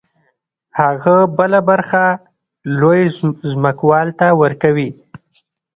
[0.79, 2.03] هغه بله برخه
[2.79, 3.01] لوی
[3.51, 4.89] ځمکوال ته ورکوي